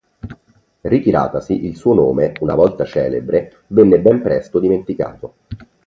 [0.81, 5.35] Ritiratasi, il suo nome, una volta celebre, venne ben presto dimenticato.